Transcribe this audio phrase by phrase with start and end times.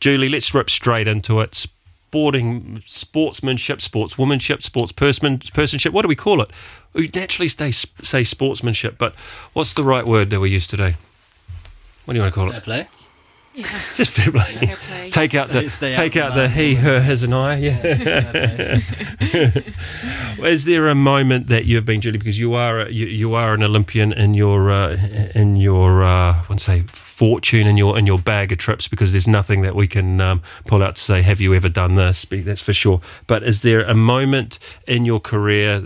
[0.00, 1.54] Julie, let's rip straight into it.
[1.54, 5.90] Sporting sportsmanship, sportswomanship, sportsperson, personship.
[5.92, 6.50] What do we call it?
[6.94, 9.14] We naturally say, say sportsmanship, but
[9.52, 10.96] what's the right word that we use today?
[12.04, 12.64] What do you want to call Fair it?
[13.62, 13.80] Play.
[13.94, 14.44] Just fair play.
[14.44, 15.10] Fair play.
[15.10, 17.56] Take out the Stay- stay take out out the the he, her, his, and I.
[17.56, 17.76] Yeah.
[17.76, 19.62] Fair play.
[20.50, 23.54] Is there a moment that you've been, Julie, because you are a, you, you are
[23.54, 24.96] an Olympian in your uh,
[25.34, 29.12] in your uh, I wouldn't say fortune in your in your bag of trips because
[29.12, 32.24] there's nothing that we can um, pull out to say have you ever done this?
[32.30, 33.00] That's for sure.
[33.26, 35.82] But is there a moment in your career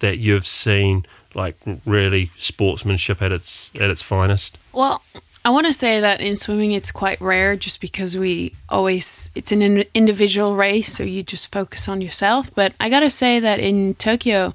[0.00, 4.58] that you've seen like really sportsmanship at its at its finest?
[4.72, 5.02] Well,
[5.44, 9.52] I want to say that in swimming it's quite rare just because we always it's
[9.52, 13.40] an in- individual race so you just focus on yourself, but I got to say
[13.40, 14.52] that in Tokyo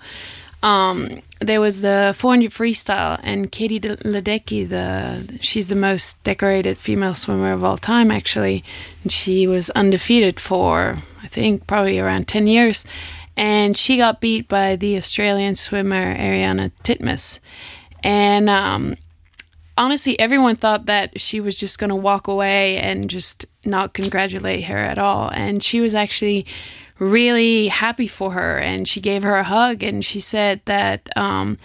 [0.61, 6.77] um, there was the 400 freestyle and Katie De- Ledecky the she's the most decorated
[6.77, 8.63] female swimmer of all time actually.
[9.03, 12.85] And she was undefeated for I think probably around 10 years
[13.35, 17.39] and she got beat by the Australian swimmer Ariarne Titmus.
[18.03, 18.97] And um,
[19.77, 24.65] honestly, everyone thought that she was just going to walk away and just not congratulate
[24.65, 25.29] her at all.
[25.29, 26.45] And she was actually
[26.99, 28.57] really happy for her.
[28.57, 31.57] And she gave her a hug and she said that um,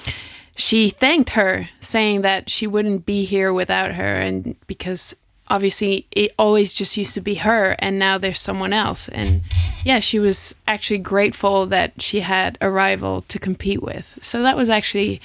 [0.56, 4.16] she thanked her, saying that she wouldn't be here without her.
[4.16, 5.14] And because
[5.48, 9.08] obviously it always just used to be her and now there's someone else.
[9.08, 9.42] And
[9.84, 14.18] yeah, she was actually grateful that she had a rival to compete with.
[14.22, 15.20] So that was actually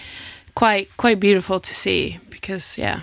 [0.55, 2.99] quite quite beautiful to see because yeah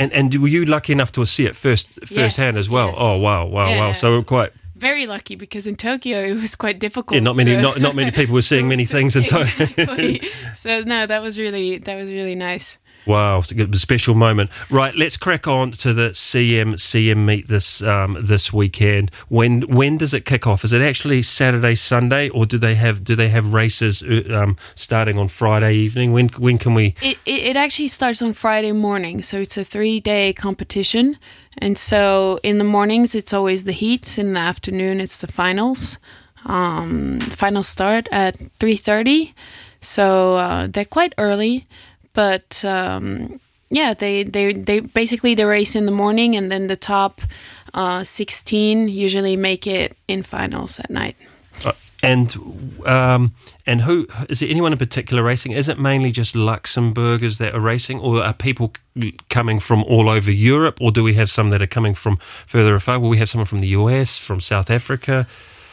[0.00, 2.88] And and were you lucky enough to see it first firsthand as well?
[2.88, 2.96] yes.
[3.00, 3.86] Oh wow, wow, wow!
[3.88, 3.92] Yeah.
[3.92, 7.14] So quite very lucky because in Tokyo it was quite difficult.
[7.14, 9.64] yeah, not many to- not not many people were seeing many things in Tokyo.
[9.66, 10.20] exactly.
[10.54, 12.78] so no, that was really that was really nice.
[13.06, 14.50] Wow, it's a special moment.
[14.70, 19.10] Right, let's crack on to the CM CM meet this um, this weekend.
[19.28, 20.64] When when does it kick off?
[20.64, 24.56] Is it actually Saturday, Sunday, or do they have do they have races uh, um,
[24.74, 26.12] starting on Friday evening?
[26.12, 26.94] When when can we?
[27.02, 31.18] It, it actually starts on Friday morning, so it's a three day competition.
[31.58, 35.98] And so in the mornings it's always the heats, in the afternoon it's the finals.
[36.44, 39.34] Um, finals start at three thirty,
[39.80, 41.66] so uh, they're quite early,
[42.12, 43.40] but um,
[43.70, 47.20] yeah, they, they they basically they race in the morning, and then the top
[47.74, 51.16] uh, sixteen usually make it in finals at night.
[51.64, 52.36] Uh, and
[52.84, 53.34] um,
[53.66, 55.52] and who is there anyone in particular racing?
[55.52, 58.72] Is it mainly just Luxembourgers that are racing, or are people
[59.30, 62.74] coming from all over Europe, or do we have some that are coming from further
[62.74, 62.98] afar?
[62.98, 65.26] Will we have someone from the US, from South Africa?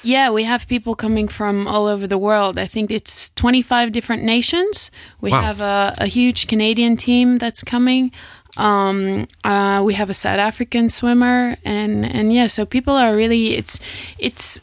[0.04, 2.58] Yeah, we have people coming from all over the world.
[2.58, 4.92] I think it's 25 different nations.
[5.22, 5.42] We Wow.
[5.42, 8.12] have a, a huge Canadian team that's coming.
[8.58, 13.56] Um, uh, we have a South African swimmer, and and yeah, so people are really
[13.56, 13.80] it's
[14.18, 14.60] it's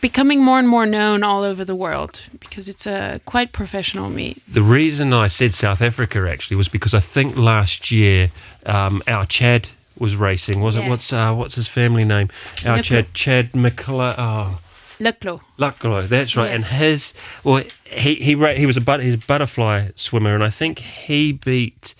[0.00, 4.42] becoming more and more known all over the world because it's a quite professional meet.
[4.52, 8.30] The reason I said South Africa actually was because I think last year
[8.66, 10.60] um, our Chad was racing.
[10.60, 10.88] Was it?
[10.88, 12.30] What's uh, what's his family name?
[12.66, 12.82] Our.
[12.82, 14.14] Chad Chad McCullough.
[14.18, 14.58] Oh.
[15.00, 15.40] Luklo.
[15.58, 16.50] Lucklow, that's right.
[16.52, 20.50] And his, well, he he he was a but he's a butterfly swimmer, and I
[20.50, 21.94] think he beat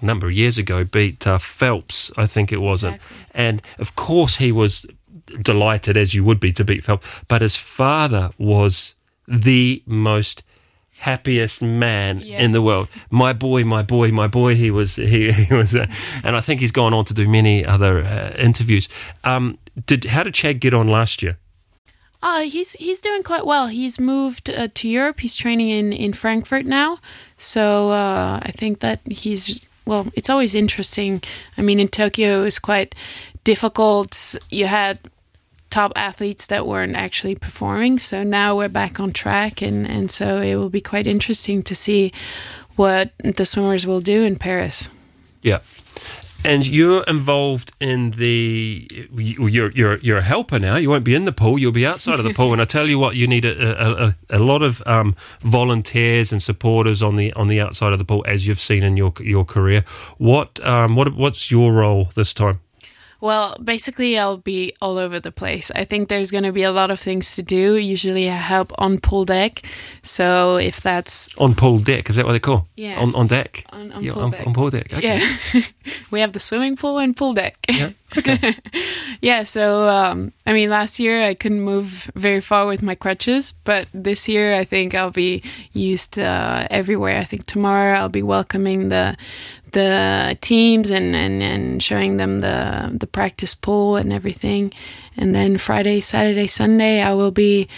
[0.00, 3.06] a number of years ago beat uh, Phelps, I think it was, Exactly.
[3.34, 4.86] and of course he was
[5.42, 8.94] delighted as you would be to beat Phelps, but his father was
[9.28, 10.42] the most
[11.00, 12.88] happiest man in the world.
[13.10, 14.54] My boy, my boy, my boy.
[14.54, 15.86] He was he, he was, uh,
[16.24, 18.88] and I think he's gone on to do many other uh, interviews.
[19.24, 21.36] Um, did how did Chad get on last year?
[22.22, 23.68] Uh, he's he's doing quite well.
[23.68, 25.20] He's moved uh, to Europe.
[25.20, 26.98] He's training in, in Frankfurt now.
[27.36, 30.08] So uh, I think that he's well.
[30.14, 31.22] It's always interesting.
[31.56, 32.94] I mean, in Tokyo it was quite
[33.44, 34.36] difficult.
[34.50, 34.98] You had
[35.70, 37.98] top athletes that weren't actually performing.
[37.98, 41.74] So now we're back on track, and and so it will be quite interesting to
[41.74, 42.12] see
[42.76, 44.90] what the swimmers will do in Paris.
[45.42, 45.60] Yeah.
[46.42, 48.88] And you're involved in the.
[49.14, 50.76] you- You're you're you're a helper now.
[50.76, 51.58] You won't be in the pool.
[51.58, 52.52] You'll be outside of the pool.
[52.52, 56.32] And I tell you what, you need a a, a, a lot of um, volunteers
[56.32, 59.12] and supporters on the on the outside of the pool, as you've seen in your
[59.20, 59.84] your career.
[60.18, 62.60] What um what what's your role this time?
[63.20, 65.70] Well, basically, I'll be all over the place.
[65.74, 67.76] I think there's going to be a lot of things to do.
[67.76, 69.62] Usually, I help on pool deck.
[70.02, 72.68] So if that's On pool deck, is that what they call?
[72.76, 72.98] Yeah.
[73.00, 73.64] On on deck.
[73.70, 74.92] on, on Yeah, pool on, deck, on pool deck.
[74.92, 75.20] Okay.
[75.52, 75.62] yeah,
[76.10, 77.56] we have the swimming pool and pool deck.
[77.68, 77.90] Yeah.
[78.16, 78.54] Okay.
[79.20, 83.52] yeah, so um, I mean, last year I couldn't move very far with my crutches,
[83.64, 87.18] but this year I think I'll be used uh, everywhere.
[87.18, 89.16] I think tomorrow I'll be welcoming the
[89.72, 94.72] the teams and, and, and showing them the the practice pool and everything,
[95.16, 97.68] and then Friday, Saturday, Sunday I will be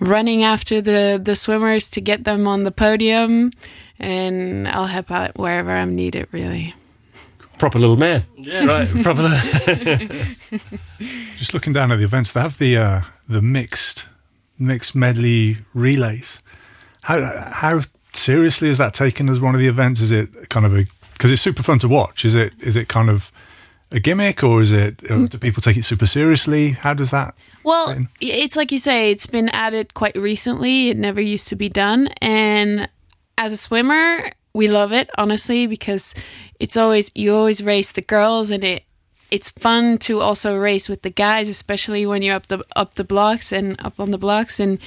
[0.00, 3.50] running after the the swimmers to get them on the podium,
[3.98, 6.28] and I'll help out wherever I'm needed.
[6.32, 6.74] Really
[7.58, 8.24] proper little man.
[8.36, 8.88] Yeah, right.
[9.02, 9.28] proper.
[11.36, 14.06] Just looking down at the events, they have the uh, the mixed
[14.58, 16.40] mixed medley relays.
[17.02, 17.80] How how
[18.12, 20.00] seriously is that taken as one of the events?
[20.00, 20.86] Is it kind of a
[21.18, 22.24] because it's super fun to watch?
[22.24, 23.32] Is it is it kind of
[23.90, 26.70] a gimmick or is it do people take it super seriously?
[26.70, 27.34] How does that?
[27.64, 30.90] Well, it's like you say, it's been added quite recently.
[30.90, 32.88] It never used to be done, and
[33.36, 36.14] as a swimmer, we love it honestly because
[36.58, 38.84] it's always you always race the girls and it
[39.30, 43.04] it's fun to also race with the guys especially when you're up the up the
[43.04, 44.78] blocks and up on the blocks and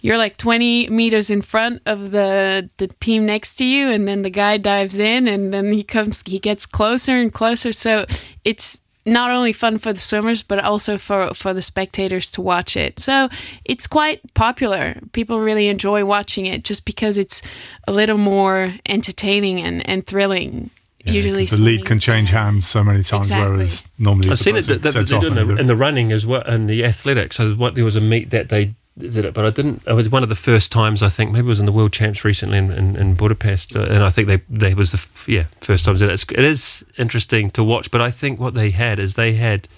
[0.00, 4.22] you're like 20 meters in front of the the team next to you and then
[4.22, 8.06] the guy dives in and then he comes he gets closer and closer so
[8.44, 12.76] it's not only fun for the swimmers but also for for the spectators to watch
[12.76, 13.00] it.
[13.00, 13.28] So
[13.64, 15.00] it's quite popular.
[15.12, 17.42] People really enjoy watching it just because it's
[17.86, 20.70] a little more entertaining and, and thrilling.
[21.04, 23.56] Yeah, Usually, the lead can change hands so many times, exactly.
[23.56, 26.26] whereas normally I've seen it that, that, they do in the, in the running as
[26.26, 27.36] well and the athletics.
[27.36, 29.82] So what, there was a meet that they did it, but I didn't.
[29.86, 31.92] It was one of the first times I think maybe it was in the World
[31.92, 35.44] Champs recently in, in, in Budapest, uh, and I think they they was the yeah
[35.60, 36.02] first times.
[36.02, 39.68] It's, it is interesting to watch, but I think what they had is they had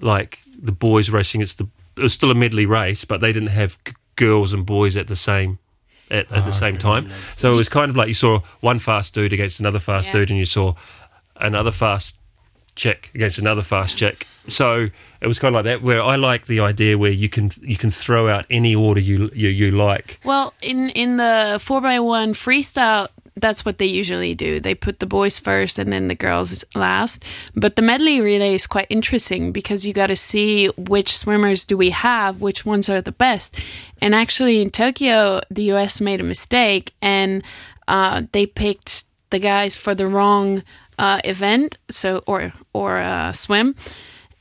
[0.00, 1.40] like the boys racing.
[1.40, 4.64] It's the it was still a medley race, but they didn't have g- girls and
[4.66, 5.58] boys at the same
[6.10, 7.10] at, at oh, the same time.
[7.34, 10.12] So it was kind of like you saw one fast dude against another fast yeah.
[10.12, 10.74] dude, and you saw
[11.36, 12.17] another fast
[12.78, 14.26] chick against another fast chick.
[14.46, 14.88] So
[15.20, 15.82] it was kind of like that.
[15.82, 19.30] Where I like the idea where you can you can throw out any order you
[19.34, 20.20] you, you like.
[20.24, 24.60] Well, in in the four by one freestyle, that's what they usually do.
[24.60, 27.24] They put the boys first and then the girls last.
[27.54, 31.76] But the medley relay is quite interesting because you got to see which swimmers do
[31.76, 33.60] we have, which ones are the best.
[34.00, 37.42] And actually, in Tokyo, the US made a mistake and
[37.86, 40.62] uh, they picked the guys for the wrong
[40.98, 43.74] uh, event, so or or uh, swim,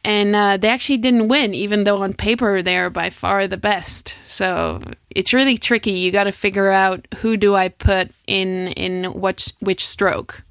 [0.04, 3.57] and uh, they actually didn't win, even though on paper they are by far the
[3.57, 4.15] best.
[4.25, 5.92] So it's really tricky.
[5.92, 10.44] You got to figure out who do I put in in which which stroke.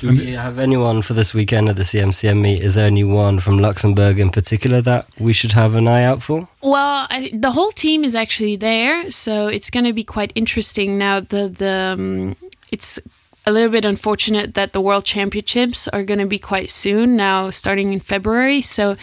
[0.00, 2.60] Do we have anyone for this weekend at the CMCM meet?
[2.60, 6.48] Is there anyone from Luxembourg in particular that we should have an eye out for?
[6.60, 10.98] Well, I, the whole team is actually there, so it's going to be quite interesting.
[10.98, 12.36] Now, the the um,
[12.72, 12.98] it's
[13.44, 17.50] a little bit unfortunate that the World Championships are going to be quite soon now,
[17.50, 18.62] starting in February.
[18.62, 18.96] So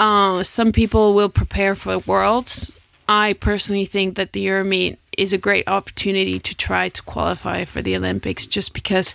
[0.00, 2.72] uh, some people will prepare for Worlds.
[3.08, 7.82] I personally think that the Euromeet is a great opportunity to try to qualify for
[7.82, 9.14] the Olympics just because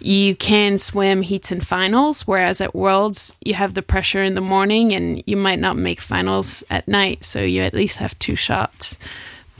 [0.00, 4.40] you can swim heats and finals, whereas at Worlds, you have the pressure in the
[4.40, 7.24] morning and you might not make finals at night.
[7.24, 8.98] So you at least have two shots.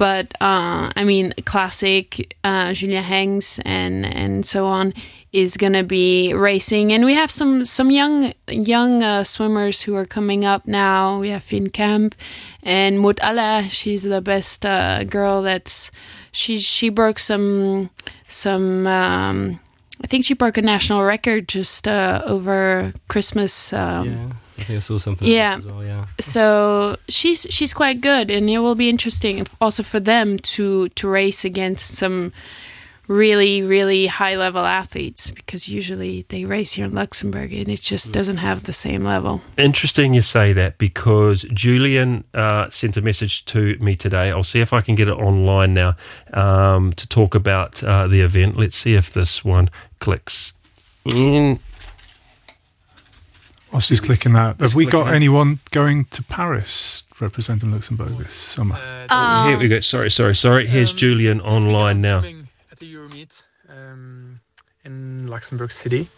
[0.00, 4.94] But uh, I mean, classic uh, Julia Henx and and so on
[5.31, 10.06] is gonna be racing, and we have some some young young uh, swimmers who are
[10.06, 11.20] coming up now.
[11.20, 12.14] We have Finn Camp
[12.62, 13.67] and Mut Allah.
[13.69, 15.43] She's the best uh, girl.
[15.43, 15.91] That's
[16.32, 17.91] she she broke some
[18.26, 18.87] some.
[18.87, 19.61] Um,
[20.03, 23.70] I think she broke a national record just uh, over Christmas.
[23.75, 25.26] Um, yeah I think I saw something.
[25.26, 25.58] Yeah.
[25.58, 26.06] Well, yeah.
[26.20, 31.08] So she's she's quite good, and it will be interesting also for them to to
[31.08, 32.32] race against some
[33.10, 38.12] really really high level athletes because usually they race here in Luxembourg and it just
[38.12, 39.40] doesn't have the same level.
[39.58, 44.31] Interesting you say that because Julian uh, sent a message to me today.
[44.31, 45.96] I'll see if I can get it online now
[46.32, 48.56] um, to talk about uh, the event.
[48.56, 50.52] Let's see if this one clicks
[51.05, 51.58] in.
[53.72, 58.77] Whilst he's clicking that, have we got anyone going to Paris representing Luxembourg this summer?
[59.08, 59.81] Uh, Here we go.
[59.81, 60.67] Sorry, sorry, sorry.
[60.67, 62.19] Here's um, Julian online now.
[62.19, 64.41] At the Euromeet um,
[64.84, 66.08] in Luxembourg City.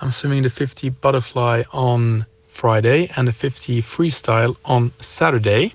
[0.00, 5.74] I'm swimming the 50 butterfly on Friday and the 50 freestyle on Saturday.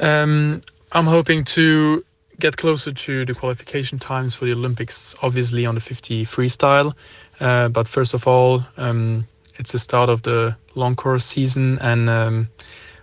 [0.00, 0.60] Um,
[0.92, 2.04] I'm hoping to
[2.38, 6.92] get closer to the qualification times for the Olympics, obviously on the 50 freestyle.
[7.40, 12.08] Uh, but first of all, um, it's the start of the long course season, and
[12.08, 12.48] um,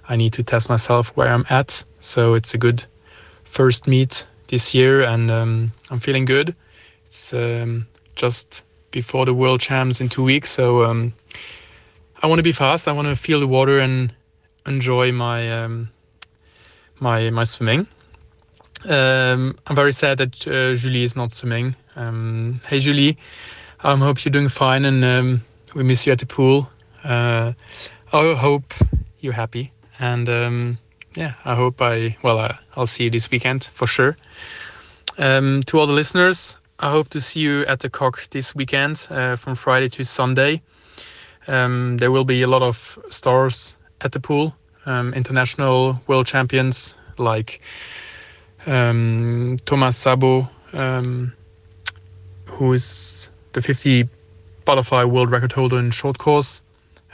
[0.07, 1.83] I need to test myself where I'm at.
[1.99, 2.85] So it's a good
[3.43, 6.55] first meet this year, and um, I'm feeling good.
[7.05, 11.13] It's um, just before the World Champs in two weeks, so um,
[12.21, 12.87] I want to be fast.
[12.87, 14.13] I want to feel the water and
[14.65, 15.89] enjoy my um,
[16.99, 17.87] my my swimming.
[18.85, 21.75] Um, I'm very sad that uh, Julie is not swimming.
[21.95, 23.17] Um, hey Julie,
[23.81, 25.41] I hope you're doing fine and um,
[25.75, 26.69] we miss you at the pool.
[27.03, 27.53] Uh,
[28.11, 28.73] I hope
[29.19, 30.77] you're happy and um,
[31.15, 34.17] yeah, I hope I well I, I'll see you this weekend for sure.
[35.17, 39.07] Um, to all the listeners, I hope to see you at the Coque this weekend
[39.09, 40.61] uh, from Friday to Sunday.
[41.47, 46.95] Um, there will be a lot of stars at the pool, um, international world champions
[47.17, 47.61] like
[48.65, 51.33] um, Thomas Sabo, um,
[52.45, 54.07] who is the 50
[54.65, 56.61] butterfly world record holder in short course.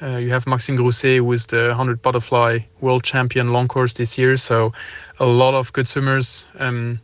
[0.02, 4.18] Uh, you have Maxime Grousset, who is the 100 butterfly world champion long course this
[4.18, 4.36] year.
[4.36, 4.74] So,
[5.20, 6.46] a lot of good swimmers.
[6.60, 7.00] Um,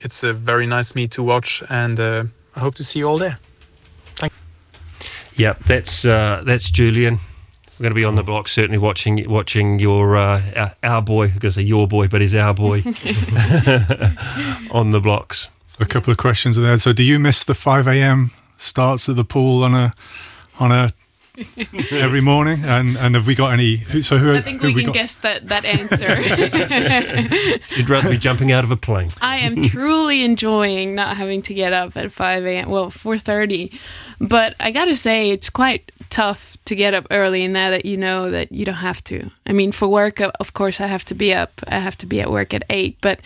[0.00, 2.24] it's a very nice meet to watch, and uh,
[2.54, 3.38] I hope to see you all there.
[4.16, 4.32] Thank
[5.36, 7.20] Yep, that's uh, that's Julian.
[7.78, 11.24] We're going to be on the block, certainly watching watching your uh, our, our boy.
[11.24, 12.78] I'm going to say your boy, but he's our boy
[14.70, 15.48] on the blocks.
[15.66, 16.78] So a couple of questions there.
[16.78, 18.30] So do you miss the 5 a.m.
[18.56, 19.94] starts at the pool on a
[20.58, 20.92] on a
[21.90, 22.64] every morning?
[22.64, 23.76] And and have we got any?
[23.76, 24.34] who- So who?
[24.34, 24.94] I think who we have can got?
[24.94, 26.08] guess that that answer.
[27.76, 29.10] You'd rather be jumping out of a plane.
[29.20, 32.70] I am truly enjoying not having to get up at 5 a.m.
[32.70, 33.78] Well, 4:30,
[34.20, 37.44] but I gotta say it's quite tough to get up early.
[37.44, 39.30] And now that you know that you don't have to.
[39.46, 41.60] I mean, for work, uh, of course, I have to be up.
[41.68, 43.20] I have to be at work at eight, but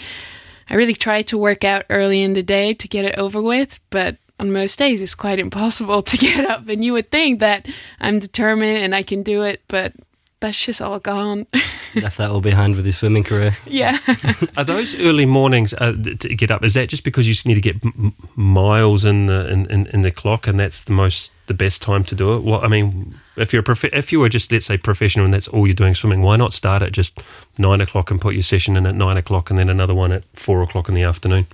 [0.69, 3.81] I really try to work out early in the day to get it over with.
[3.91, 6.69] But on most days, it's quite impossible to get up.
[6.69, 7.69] And you would think that
[8.01, 9.93] I'm determined and I can do it, but
[10.41, 11.47] that's just all gone.
[11.95, 13.57] Left that all behind with his swimming career.
[13.67, 13.99] yeah.
[14.57, 16.65] Are those early mornings uh, to get up?
[16.65, 19.67] Is that just because you just need to get m- m- miles in the in,
[19.71, 22.43] in, in the clock, and that's the most the best time to do it?
[22.45, 25.35] Well, I mean, if you're a prof- if you were just let's say professional and
[25.35, 27.19] that's all you're doing swimming, why not start at just
[27.59, 30.23] nine o'clock and put your session in at nine o'clock, and then another one at
[30.35, 31.47] four o'clock in the afternoon?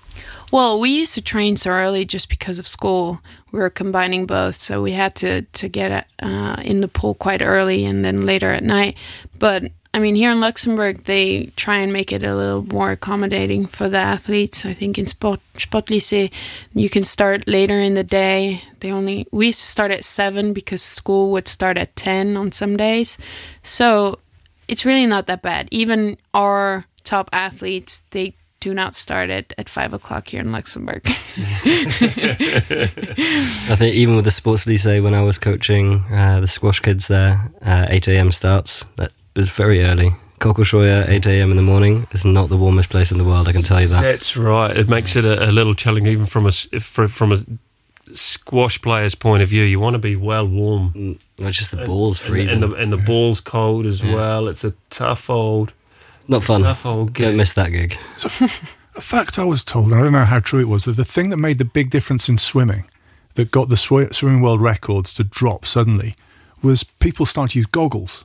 [0.52, 3.20] Well, we used to train so early just because of school.
[3.50, 7.42] We were combining both, so we had to to get uh, in the pool quite
[7.42, 8.96] early and then later at night.
[9.38, 13.66] But I mean, here in Luxembourg, they try and make it a little more accommodating
[13.66, 14.64] for the athletes.
[14.64, 16.30] I think in Sport Lycée,
[16.74, 18.62] you can start later in the day.
[18.80, 22.52] They only we used to start at seven because school would start at ten on
[22.52, 23.18] some days.
[23.62, 24.20] So
[24.68, 25.68] it's really not that bad.
[25.70, 28.34] Even our top athletes, they
[28.66, 31.02] do not start at, at five o'clock here in Luxembourg.
[31.06, 31.11] I
[33.76, 37.50] think even with the sports lycée, when I was coaching uh, the squash kids there,
[37.62, 38.32] uh, 8 a.m.
[38.32, 38.85] starts.
[38.96, 40.11] That was very early.
[40.40, 41.50] Kokoshoya, 8 a.m.
[41.52, 43.46] in the morning, is not the warmest place in the world.
[43.46, 44.02] I can tell you that.
[44.02, 44.76] That's right.
[44.76, 47.38] It makes it a, a little challenging, even from a s- fr- from a
[48.14, 49.62] squash player's point of view.
[49.62, 50.92] You want to be well warm.
[50.92, 52.62] Mm, well, just the balls And- freezing.
[52.64, 54.14] and, the, and the ball's cold as Yeah.
[54.14, 54.49] well.
[54.49, 55.73] It's a tough old,
[56.28, 56.62] not fun.
[56.62, 56.83] tough.
[56.83, 57.97] Don't miss that gig.
[58.97, 61.04] A fact I was told, and I don't know how true it was, that the
[61.04, 62.85] thing that made the big difference in swimming,
[63.35, 66.14] that got the swi- swimming world records to drop suddenly,
[66.62, 68.25] was people started to use goggles.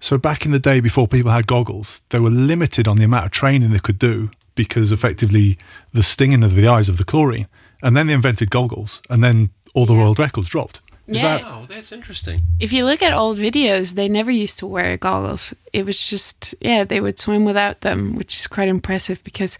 [0.00, 3.26] So back in the day, before people had goggles, they were limited on the amount
[3.26, 5.58] of training they could do because effectively
[5.92, 7.48] the stinging of the eyes of the chlorine.
[7.82, 10.80] And then they invented goggles, and then all the world records dropped.
[11.08, 11.38] Is Yeah.
[11.38, 12.42] that Oh, that's interesting.
[12.58, 15.54] if you look at old videos, they never used to wear goggles.
[15.72, 19.56] It was just, yeah, they would swim without them, which is quite impressive because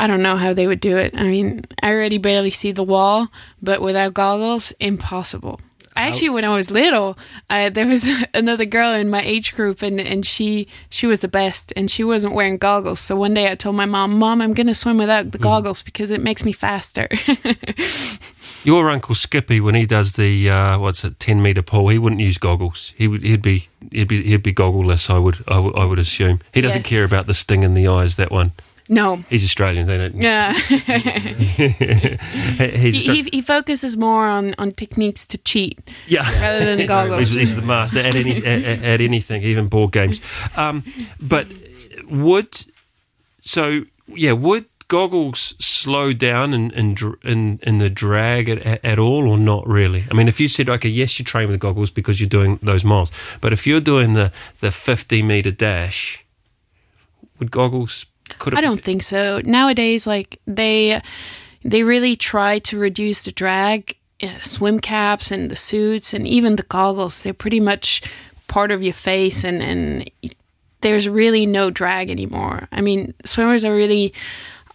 [0.00, 1.14] I don't know how they would do it.
[1.16, 3.28] I mean, I already barely see the wall,
[3.62, 5.60] but without goggles, impossible.
[5.96, 7.16] Actually, when I was little,
[7.48, 11.28] uh, there was another girl in my age group, and, and she she was the
[11.28, 13.00] best, and she wasn't wearing goggles.
[13.00, 16.10] So one day I told my mom, "Mom, I'm gonna swim without the goggles because
[16.10, 17.08] it makes me faster."
[18.64, 22.22] Your uncle Skippy, when he does the uh, what's it, ten meter pool, he wouldn't
[22.22, 22.94] use goggles.
[22.96, 25.10] He would he'd be he'd be he'd be goggleless.
[25.10, 26.88] I would I would, I would assume he doesn't Yes.
[26.88, 28.16] care about the sting in the eyes.
[28.16, 28.52] That one.
[28.88, 29.86] No, He's Australian.
[29.86, 30.22] They don't.
[30.22, 30.52] yeah.
[32.84, 36.30] He- he, he, focuses more on, on techniques to cheat yeah.
[36.40, 37.28] rather than goggles.
[37.30, 40.20] He's, he's the master at any at, at- anything, even board games.
[40.56, 40.84] Um,
[41.20, 41.46] but
[42.10, 42.64] would
[43.40, 48.98] so yeah would goggles slow down in in in, in the drag at, at, at
[48.98, 50.04] all or not really?
[50.10, 52.84] I mean, if you said okay, yes, you train with goggles because you're doing those
[52.84, 53.10] miles,
[53.40, 56.24] but if you're doing the the 50 meter dash,
[57.38, 58.06] would goggles
[58.38, 59.40] could I don't think so.
[59.44, 61.00] Nowadays, like they
[61.62, 63.96] they really try to reduce the drag.
[64.22, 68.00] Uh, swim caps and the suits and even the goggles, they're pretty much
[68.46, 70.10] part of your face and and
[70.80, 72.68] there's really no drag anymore.
[72.70, 74.14] I mean, swimmers are really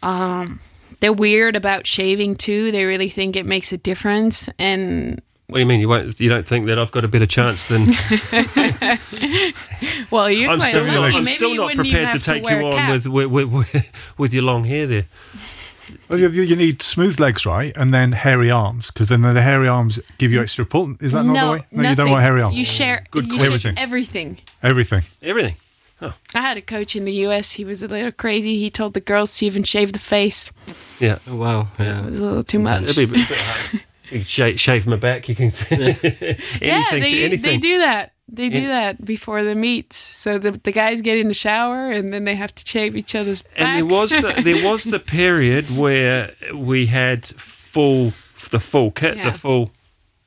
[0.04, 0.60] um
[1.00, 2.72] they're weird about shaving too.
[2.72, 5.80] They really think it makes a difference and What do you mean?
[5.80, 6.20] You won't?
[6.20, 7.86] You don't think that I've got a better chance than?
[10.12, 10.96] Well, you're I'm quite still, lucky.
[10.96, 13.28] not, I'm Maybe still you not prepared to have take wear you on with with,
[13.28, 15.06] with with with your long hair there.
[16.08, 17.76] Well, you, you need smooth legs, right?
[17.76, 20.96] And then hairy arms, because then the hairy arms give you extra pull.
[21.00, 21.66] Is that not the no, way?
[21.72, 22.56] No, you don't want hairy arms.
[22.58, 23.06] You share.
[23.12, 23.46] Good you call.
[23.46, 23.76] Everything.
[23.76, 24.38] share everything.
[24.62, 25.04] Everything.
[25.22, 25.56] Everything.
[26.02, 27.54] I had a coach in the U.S.
[27.54, 28.58] He was a little crazy.
[28.58, 30.50] He told the girls to even shave the face.
[31.00, 31.20] Yeah.
[31.28, 31.68] Oh, wow.
[31.78, 32.06] It Yeah.
[32.06, 32.84] was a little too much.
[32.84, 33.74] It'll be a bit, bit hard.
[33.74, 33.80] You
[34.24, 35.28] shave, shave my back.
[35.30, 37.42] You can anything yeah, to they, anything.
[37.42, 38.14] they do that.
[38.32, 39.98] They do that before the meets.
[39.98, 43.16] So the the guys get in the shower and then they have to shave each
[43.16, 43.56] other's backs.
[43.58, 48.14] And there was the, there was the period where we had full
[48.52, 49.32] the full kit, Yeah.
[49.32, 49.72] the full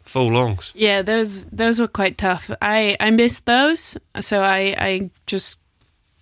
[0.05, 0.73] full longs.
[0.75, 2.51] yeah, those those were quite tough.
[2.61, 5.61] I I missed those, so I I just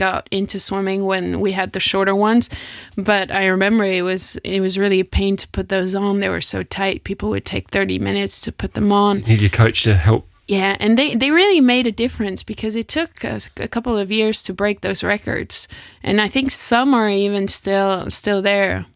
[0.00, 2.48] got into swimming when we had the shorter ones.
[2.96, 6.20] But I remember it was it was really a pain to put those on.
[6.20, 7.04] They were so tight.
[7.04, 9.20] People would take thirty minutes to put them on.
[9.20, 10.26] You Need your coach to help.
[10.48, 14.10] Yeah, and they, they really made a difference because it took us a couple of
[14.10, 15.68] years to break those records,
[16.02, 18.86] and I think some are even still still there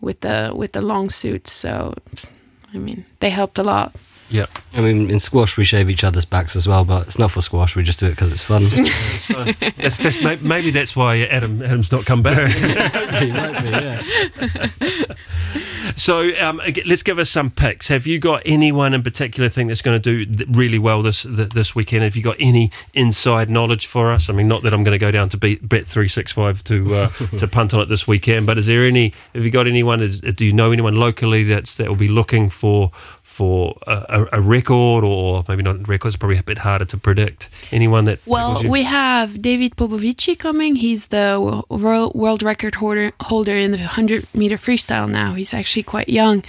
[0.00, 1.50] with the with the long suits.
[1.52, 1.94] So,
[2.72, 3.92] I mean, they helped a lot.
[4.30, 4.46] Yeah.
[4.72, 7.40] I mean, in squash, we shave each other's backs as well, but it's not for
[7.40, 7.74] squash.
[7.74, 8.62] We just do it because it's fun.
[9.76, 12.50] That's, that's maybe that's why Adam Adam's not come back.
[13.20, 14.00] He be, yeah.
[15.96, 17.88] so um, let's give us some picks.
[17.88, 21.50] Have you got anyone in particular think that's going to do really well this th-
[21.50, 22.04] this weekend?
[22.04, 24.30] Have you got any inside knowledge for us?
[24.30, 26.94] I mean, not that I'm going to go down to Bet three six five to
[26.94, 27.08] uh,
[27.38, 29.12] to punt on it this weekend, but is there any?
[29.34, 30.00] Have you got anyone?
[30.00, 32.92] Is, do you know anyone locally that's that will be looking for
[33.40, 36.08] for a, a, record or maybe not record?
[36.08, 37.48] It's probably a bit harder to predict.
[37.72, 40.76] Anyone that Well, we have David Popovici coming.
[40.76, 45.32] He's the world world record holder holder in the 100 meter freestyle now.
[45.32, 46.44] He's actually quite young.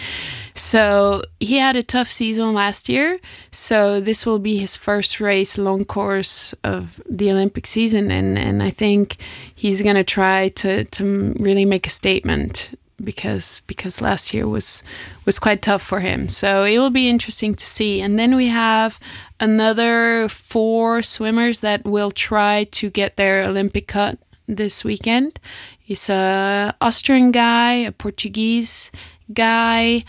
[0.54, 3.20] So he had a tough season last year.
[3.52, 8.62] So this will be his first race long course of the Olympic season, and and
[8.62, 9.16] I think
[9.56, 14.84] he's gonna try to to really make a statement because because last year was
[15.25, 16.29] was quite tough for him.
[16.29, 18.01] So it will be interesting to see.
[18.01, 19.00] And then we have
[19.39, 24.17] another four swimmers that will try to get their Olympic cut
[24.48, 25.39] this weekend.
[25.88, 28.92] It's a Austrian guy, a Portuguese
[29.33, 30.03] guy,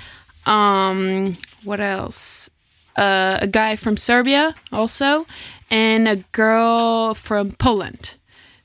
[0.47, 2.51] um, what else?
[2.97, 5.27] Uh, a guy from Serbia also,
[5.71, 8.15] and a girl from Poland.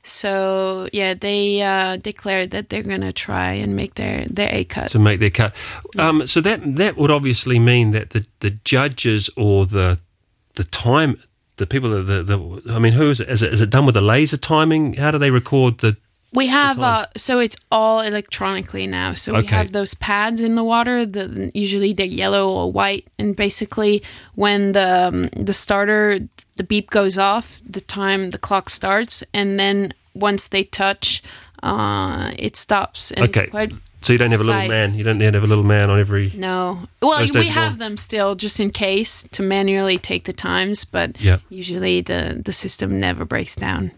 [0.08, 4.90] So yeah, they uh, declared that they're gonna try and make their their A cut.
[4.90, 5.54] to make their cut.
[5.98, 9.98] Um, so that that would obviously mean that the, the judges or the
[10.54, 11.20] the time
[11.58, 13.28] the people that the, the I mean who is it?
[13.28, 14.94] Is it is it done with a laser timing?
[14.94, 15.96] How do they record the
[16.32, 19.12] We have uh, so it's all electronically now.
[19.14, 21.04] So we have those pads in the water.
[21.04, 24.02] The usually they're yellow or white, and basically
[24.34, 26.20] when the um, the starter
[26.56, 31.22] the beep goes off, the time the clock starts, and then once they touch,
[31.62, 33.10] uh, it stops.
[33.12, 33.42] And Okay.
[33.42, 34.90] It's quite, so you don't have a little Precise.
[34.90, 34.98] man.
[34.98, 36.32] You don't have a little man on every.
[36.36, 41.20] no, well, we have them still just in case to manually take the times, but
[41.20, 41.38] Yeah.
[41.50, 43.90] usually the the system never breaks down.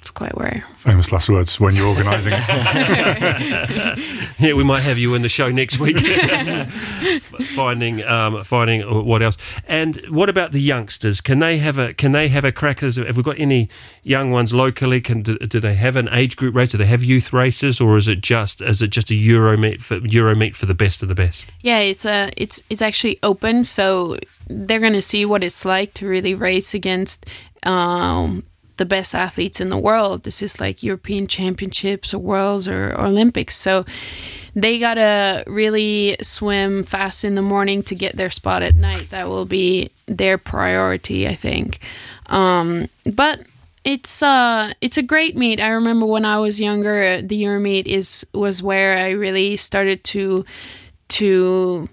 [0.00, 0.64] It's quite rare.
[0.76, 3.98] Famous last words when you're organising it.
[4.40, 5.98] Yeah, we might have you in the show next week.
[7.54, 9.36] finding, um, finding what else?
[9.68, 11.20] And what about the youngsters?
[11.20, 11.92] Can they have a?
[11.92, 12.82] Can they have a crack?
[12.82, 13.68] As have we got any
[14.02, 15.02] young ones locally?
[15.02, 16.70] Can do, do they have an age group race?
[16.70, 19.82] Do they have youth races, or is it just is it just a Euro meet
[19.82, 21.44] for Euro meet for the best of the best?
[21.60, 24.16] Yeah, it's a it's it's actually open, so
[24.48, 27.26] they're gonna see what it's like to really race against
[27.64, 28.42] um,
[28.80, 30.22] the best athletes in the world.
[30.22, 33.84] This is like European Championships or Worlds or, or Olympics, so
[34.56, 39.10] they gotta really swim fast in the morning to get their spot at night.
[39.10, 41.78] That will be their priority, I think.
[42.26, 43.44] Um, but
[43.84, 45.60] it's uh it's a great meet.
[45.60, 50.04] I remember when I was younger, the Euro meet is was where I really started
[50.04, 50.44] to
[51.20, 51.88] to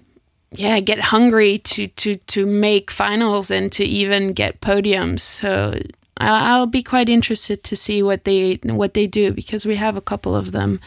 [0.52, 5.20] yeah get hungry to to to make finals and to even get podiums.
[5.20, 5.80] So
[6.18, 10.00] I'll be quite interested to see what they what they do because we have a
[10.00, 10.80] couple of them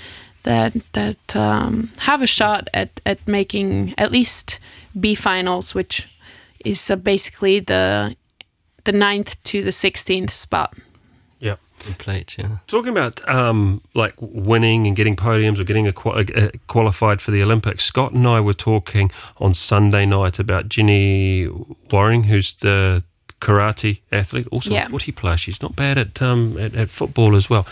[0.43, 4.59] that that um, have a shot at at making at least
[4.99, 6.07] B finals, which
[6.65, 8.15] is uh, basically the
[8.83, 10.75] the ninth to the sixteenth spot.
[11.39, 11.55] Yeah.
[11.85, 12.57] Good plate, yeah.
[12.67, 17.31] Talking about um, like winning and getting podiums or getting a, qual- uh, qualified for
[17.31, 21.47] the Olympics, Scott and I were talking on Sunday night about Jenny
[21.89, 23.03] Warling, who's the
[23.41, 24.85] karate athlete, also Yeah.
[24.85, 25.37] a footy player.
[25.37, 27.65] She's not bad at um, at, at football as well,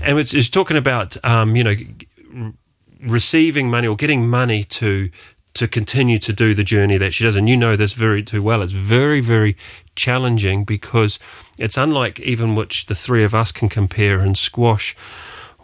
[0.00, 1.74] and it's, it's talking about um, you know
[2.34, 2.52] r-
[3.02, 5.10] receiving money or getting money to
[5.54, 7.36] to continue to do the journey that she does.
[7.36, 8.62] And you know this very too well.
[8.62, 9.56] It's very, very
[9.94, 11.18] challenging because
[11.58, 14.94] it's unlike even which the three of us can compare in squash.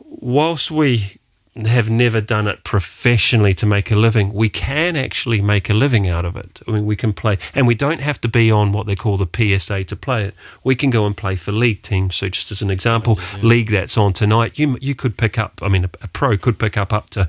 [0.01, 1.19] Whilst we
[1.55, 6.09] have never done it professionally to make a living, we can actually make a living
[6.09, 6.61] out of it.
[6.67, 9.19] I mean, we can play, and we don't have to be on what they call
[9.19, 10.35] the PSA to play it.
[10.65, 12.17] We can go and play for league teams.
[12.17, 15.61] So, just as an example, league that's on tonight, you you could pick up.
[15.63, 17.29] I mean, a, a pro could pick up up to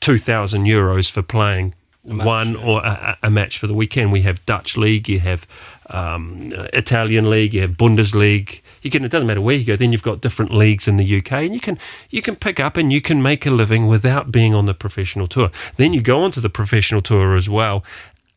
[0.00, 4.12] two thousand euros for playing one or a, a match for the weekend.
[4.12, 5.46] We have Dutch league, you have
[5.90, 8.60] um, Italian league, you have Bundesliga.
[8.82, 9.04] You can.
[9.04, 9.76] It doesn't matter where you go.
[9.76, 11.78] Then you've got different leagues in the UK, and you can
[12.10, 15.26] you can pick up and you can make a living without being on the professional
[15.26, 15.50] tour.
[15.76, 17.82] Then you go onto the professional tour as well.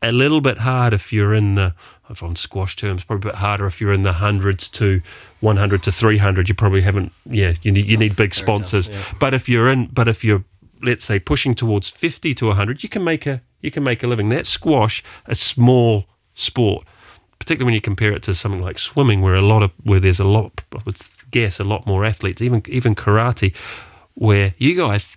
[0.02, 1.74] A little bit hard if you're in the
[2.10, 5.02] if on squash terms, probably a bit harder if you're in the hundreds to
[5.42, 6.48] 100 to 300.
[6.48, 7.12] You probably haven't.
[7.26, 8.90] Yeah, you need you need big Very tough, sponsors.
[8.90, 9.04] yeah.
[9.20, 10.46] But if you're in, but if you're
[10.82, 14.08] let's say pushing towards 50 to 100, you can make a you can make a
[14.08, 14.30] living.
[14.30, 16.86] That's squash, a small sport,
[17.38, 20.20] particularly when you compare it to something like swimming, where a lot of where there's
[20.20, 20.98] a lot, I would
[21.30, 22.42] guess, a lot more athletes.
[22.42, 23.54] Even even karate,
[24.16, 25.16] where you guys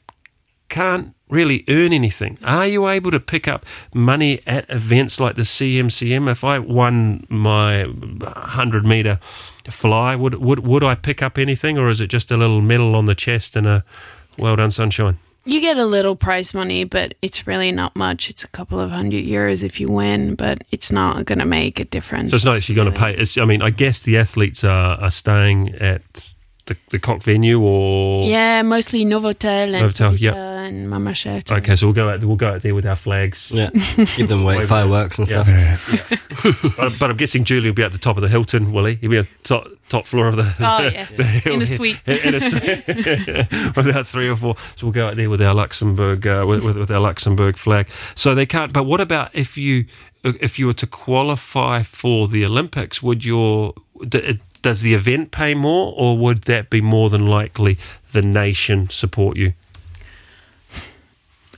[0.68, 2.38] can't really earn anything.
[2.42, 6.30] Are you able to pick up money at events like the CMCM?
[6.30, 9.20] If I won my 100 meter
[9.68, 12.96] fly, would would would I pick up anything, or is it just a little medal
[12.96, 13.84] on the chest and a
[14.38, 15.18] well done sunshine?
[15.44, 18.28] You get a little prize money, but it's really not much.
[18.28, 21.80] It's a couple of hundred euros if you win, but it's not going to make
[21.80, 22.30] a difference.
[22.30, 23.14] So it's not actually going to pay.
[23.14, 26.29] It's, I mean, I guess the athletes are, are staying at
[26.70, 30.36] the, the Coque venue or Yeah, mostly Novotel and Novotel, Sovita yep.
[30.36, 31.54] and Mama Shelter.
[31.56, 32.24] Okay, so we'll go out.
[32.24, 33.50] We'll go out there with our flags.
[33.50, 33.70] Yeah,
[34.16, 35.48] give them away fireworks and stuff.
[35.48, 35.78] Yeah.
[36.76, 38.72] but, but I'm guessing Julie will be at the top of the Hilton.
[38.72, 38.94] Will he?
[38.94, 40.54] He'll be at top top floor of the.
[40.60, 41.16] Oh, yes.
[41.16, 42.00] the In the suite.
[42.06, 44.54] in a suite with our three or four.
[44.76, 47.88] So we'll go out there with our Luxembourg uh, with, with, with our Luxembourg flag.
[48.14, 48.72] So they can't.
[48.72, 49.86] But what about if you
[50.22, 53.02] if you were to qualify for the Olympics?
[53.02, 53.74] Would your
[54.08, 57.78] d- does the event pay more, or would that be more than likely
[58.12, 59.54] the nation support you?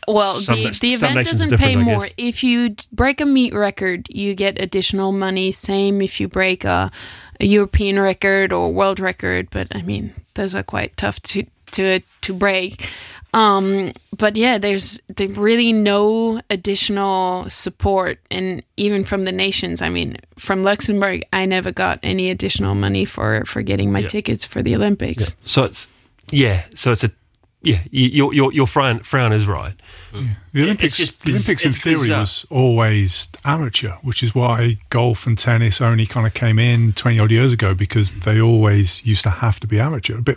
[0.08, 2.08] Well, Some the, the event doesn't pay more.
[2.16, 5.52] If you break a meet record, you get additional money.
[5.52, 6.90] Same if you break a,
[7.38, 9.48] a European record or world record.
[9.50, 12.88] But I mean, those are quite tough to to to break.
[13.34, 19.80] Um, but yeah, there's there's really no additional support, and even from the nations.
[19.80, 24.08] I mean, from Luxembourg, I never got any additional money for for getting my Yeah.
[24.08, 25.34] tickets for the Olympics.
[25.44, 25.88] So it's
[26.30, 26.64] yeah.
[26.74, 27.10] So it's a
[27.62, 27.80] yeah.
[27.90, 29.74] Your your your Fran Fran is right.
[30.52, 32.20] The Olympics, just the Olympics in theory bizarre.
[32.20, 37.18] was always amateur, which is why golf and tennis only kind of came in 20
[37.18, 40.20] odd years ago because they always used to have to be amateur.
[40.20, 40.36] But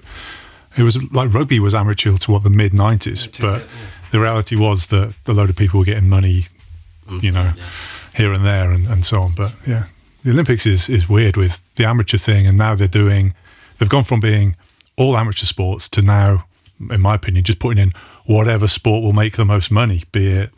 [0.77, 3.67] it was like rugby was amateur to what the mid 90s, but
[4.11, 6.47] the reality was that a load of people were getting money,
[7.21, 7.53] you know,
[8.15, 9.33] here and there and, and so on.
[9.35, 9.85] But yeah,
[10.23, 13.33] the Olympics is, is weird with the amateur thing, and now they're doing,
[13.77, 14.55] they've gone from being
[14.97, 16.45] all amateur sports to now,
[16.89, 17.91] in my opinion, just putting in
[18.25, 20.51] whatever sport will make the most money, be it,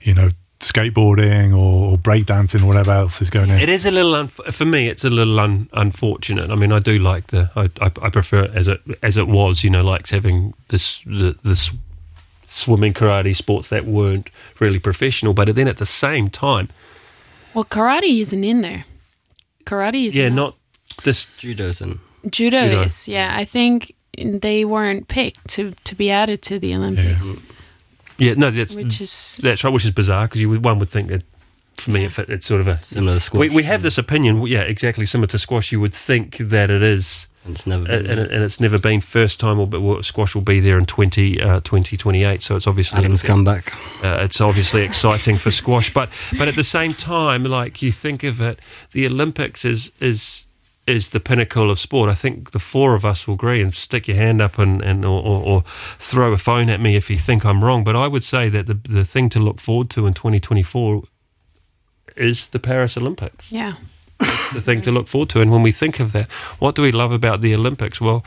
[0.00, 0.30] you know,
[0.72, 3.58] skateboarding or, or breakdancing or whatever else is going in.
[3.60, 4.88] It is a little unf- for me.
[4.88, 6.50] It's a little un- unfortunate.
[6.50, 7.50] I mean, I do like the.
[7.56, 9.64] I, I, I prefer it as it as it was.
[9.64, 11.70] You know, like having this the this
[12.46, 15.34] swimming, karate sports that weren't really professional.
[15.34, 16.68] But then at the same time,
[17.54, 18.84] Well, karate isn't in there.
[19.64, 20.56] Karate is yeah, not
[21.04, 21.26] this.
[21.38, 21.98] Judo's and
[22.30, 22.82] Judo, Judo.
[22.82, 23.34] is, yeah.
[23.36, 27.34] I think they weren't picked to, to be added to the Olympics, Yeah,
[28.18, 29.72] no, that's which is that's right.
[29.72, 31.22] Which is bizarre because you one would think that.
[31.74, 32.06] For me, Yeah.
[32.06, 33.38] if it, it's sort of a similar to squash.
[33.38, 35.72] we, we have this opinion, yeah, exactly similar to squash.
[35.72, 38.06] You would think that it is And it's never been.
[38.06, 41.38] and, and it's never been first time or but squash will be there in 20
[41.38, 43.74] uh, 2028 so it's obviously Adam's comeback.
[44.02, 48.24] uh, it's obviously exciting for squash but but at the same time like you think
[48.24, 48.58] of it
[48.92, 50.45] the olympics is is
[50.86, 54.06] is the pinnacle of sport i think the four of us will agree and stick
[54.08, 55.62] your hand up and, and or, or, or
[55.98, 58.66] throw a phone at me if you think i'm wrong but i would say that
[58.66, 61.02] the, the thing to look forward to in 2024
[62.16, 63.74] is the paris olympics yeah.
[64.54, 65.40] the thing to look forward to.
[65.42, 68.00] And when we think of that, what do we love about the Olympics?
[68.00, 68.24] Well,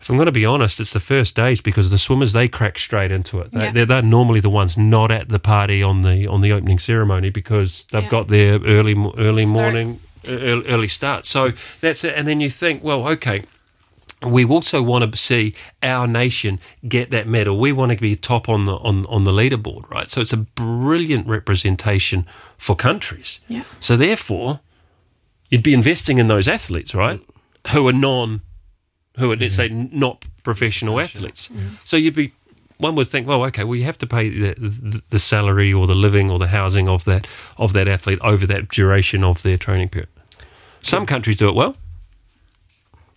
[0.00, 2.78] if I'm going to be honest, it's the first days because the swimmers they crack
[2.78, 3.52] straight into it.
[3.52, 3.84] They, Yeah.
[3.84, 7.84] they're, normally the ones not at the party on the on the opening ceremony because
[7.92, 8.10] they've Yeah.
[8.10, 9.54] got their early early Start.
[9.62, 11.26] morning early, early start.
[11.26, 12.14] So that's it.
[12.16, 13.44] And then you think, well, okay.
[14.22, 17.58] We also want to see our nation get that medal.
[17.58, 20.08] We want to be top on the on, on the leaderboard, right?
[20.08, 22.26] So it's a brilliant representation
[22.58, 23.40] for countries.
[23.48, 23.64] Yeah.
[23.80, 24.60] So therefore,
[25.48, 27.18] you'd be investing in those athletes, right?
[27.18, 27.70] Mm.
[27.72, 28.42] Who are non,
[29.16, 29.88] who are let's mm-hmm.
[29.88, 31.48] say not professional athletes.
[31.48, 31.78] Mm.
[31.86, 32.34] So you'd be
[32.80, 35.86] one would think, well, okay, well, you have to pay the, the, the salary or
[35.86, 39.56] the living or the housing of that of that athlete over that duration of their
[39.58, 40.08] training period.
[40.82, 41.76] Some countries do it well.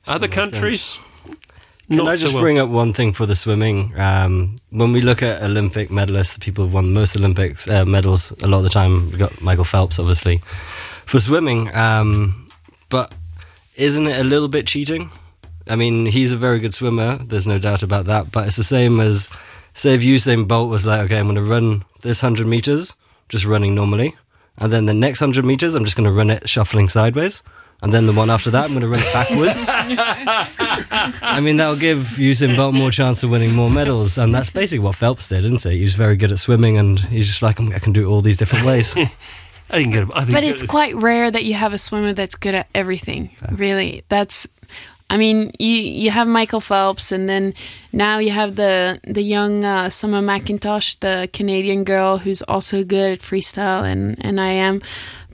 [0.05, 0.51] Other of them.
[0.51, 0.99] countries,
[1.87, 2.43] Can not I just so well.
[2.43, 3.97] bring up one thing for the swimming?
[3.97, 8.31] Um, when we look at Olympic medalists, the people who've won most Olympics uh, medals,
[8.41, 10.41] a lot of the time we've got Michael Phelps, obviously,
[11.05, 11.73] for swimming.
[11.75, 12.49] Um,
[12.89, 13.13] but
[13.77, 15.09] isn't it a little bit cheating?
[15.69, 17.17] I mean, he's a very good swimmer.
[17.23, 18.29] There's no doubt about that.
[18.31, 19.29] But it's the same as,
[19.73, 22.93] say, if Usain Bolt was like, okay, I'm going to run this 100 meters,
[23.29, 24.15] just running normally.
[24.57, 27.41] And then the next 100 meters, I'm just going to run it shuffling sideways.
[27.81, 29.65] And then the one after that, I'm going to run it backwards.
[31.21, 34.17] I mean, that'll give Usain Bolt more chance of winning more medals.
[34.17, 35.73] And that's basically what Phelps did, isn't it?
[35.73, 38.21] He was very good at swimming and he's just like, I can do it all
[38.21, 38.95] these different ways.
[39.69, 42.53] I think, I think But it's quite rare that you have a swimmer that's good
[42.53, 43.35] at everything.
[43.51, 44.47] Really, that's.
[45.13, 47.53] I mean, you you have Michael Phelps, and then
[47.91, 53.11] now you have the the young uh, Summer McIntosh, the Canadian girl who's also good
[53.11, 54.81] at freestyle, and and I am.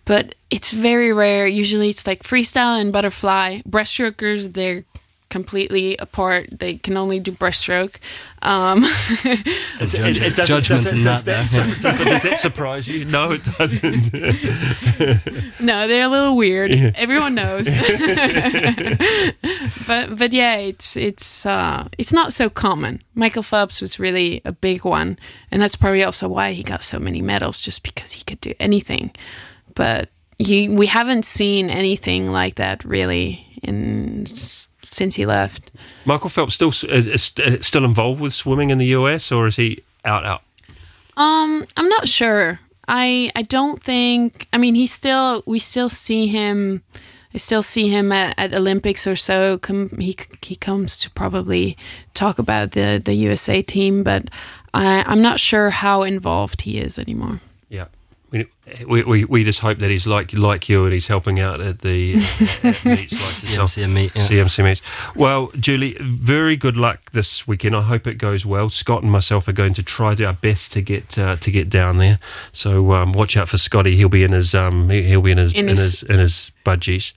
[0.03, 1.47] But it's very rare.
[1.47, 3.61] Usually, it's like freestyle and butterfly.
[3.61, 4.83] Breaststrokers, they're
[5.29, 6.59] completely apart.
[6.59, 7.95] They can only do breaststroke.
[8.41, 8.83] Um,
[9.73, 11.45] Some It- it- it doesn't- judgment doesn't- in does that.
[11.45, 11.91] that, there.
[11.93, 13.05] does, does that surprise you?
[13.05, 14.13] No, it doesn't.
[15.61, 16.71] No, they're a little weird.
[16.95, 17.67] Everyone knows.
[19.87, 23.01] but but yeah, it's it's uh it's not so common.
[23.15, 25.17] Michael Phelps was really a big one,
[25.51, 28.53] and that's probably also why he got so many medals, just because he could do
[28.59, 29.11] anything.
[29.75, 34.25] But you, we haven't seen anything like that really in
[34.89, 35.71] since he left.
[36.05, 39.55] Michael Phelps still s- is, is still involved with swimming in the US, or is
[39.55, 40.41] he out out?
[41.17, 42.59] Um, I'm not sure.
[42.87, 44.47] I I don't think.
[44.53, 45.43] I mean, he still.
[45.45, 46.81] We still see him.
[47.33, 49.57] I still see him at, at Olympics or so.
[49.59, 51.77] Come, he he comes to probably
[52.13, 54.29] talk about the the USA team, but
[54.73, 57.39] I, I'm not sure how involved he is anymore.
[57.69, 57.85] Yeah.
[58.85, 61.61] We, we, we, we just hope that he's like like you and he's helping out
[61.61, 62.21] at the at
[62.85, 62.99] meets like.
[63.49, 64.15] CMC meet.
[64.15, 64.23] Yeah.
[64.27, 64.81] CMC meets.
[65.15, 67.75] Well, Julie, very good luck this weekend.
[67.75, 68.69] I hope it goes well.
[68.69, 71.97] Scott and myself are going to try our best to get uh, to get down
[71.97, 72.19] there.
[72.51, 73.95] So um, watch out for Scotty.
[73.95, 76.19] He'll be in his um he- he'll be in his in, In his, his- in
[76.19, 77.13] his budgies.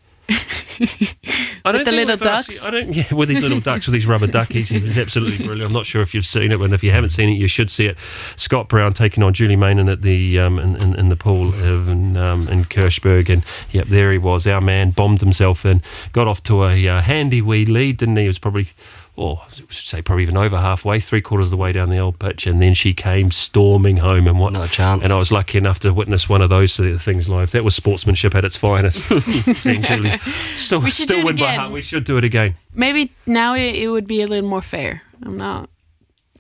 [1.65, 2.65] I With the little ducks?
[2.67, 2.95] I don't.
[2.95, 5.71] Yeah, with these little ducks, with these rubber duckies, he's absolutely brilliant.
[5.71, 7.71] I'm not sure if you've seen it, but if you haven't seen it, you should
[7.71, 7.97] see it.
[8.37, 11.89] Scott Brown taking on Julie Meynen at the um, in, in, in the pool of,
[11.89, 14.47] in, um, in Kirchberg, and yep, there he was.
[14.47, 18.25] Our man bombed himself in, got off to a uh, handy wee lead, didn't he?
[18.25, 18.69] It was probably.
[19.15, 21.99] Or I should say, probably even over halfway, three quarters of the way down the
[21.99, 25.03] old pitch, and then she came storming home and what Not a chance.
[25.03, 27.51] and I was lucky enough to witness one of those things live.
[27.51, 29.05] That was sportsmanship at its finest.
[29.57, 30.19] Seeing Julie
[30.57, 31.59] still, We should still do it win by again.
[31.61, 31.73] heart.
[31.73, 32.55] We should do it again.
[32.75, 35.03] Maybe now it, it would be a little more fair.
[35.23, 35.69] I'm not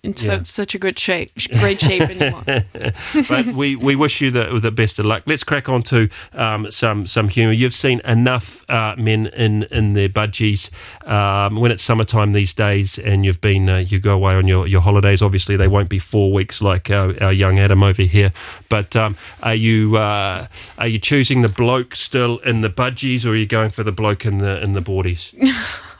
[0.02, 0.42] in so, Yeah.
[0.42, 2.42] such a good shape, great shape anymore.
[3.28, 5.22] But we, we wish you the, the best of luck.
[5.26, 7.52] Let's crack on to um, some some humour.
[7.52, 10.70] You've seen enough uh, men in in their budgies
[11.08, 14.66] um, when it's summertime these days, and you've been uh, you go away on your,
[14.66, 15.22] your holidays.
[15.22, 18.32] Obviously, they won't be four weeks like our, our young Adam over here.
[18.68, 23.30] But um, are you uh, are you choosing the bloke still in the budgies, or
[23.30, 25.32] are you going for the bloke in the in the boardies?